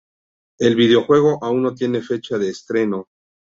[0.57, 3.05] El videojuego aún no tiene fecha de estreno.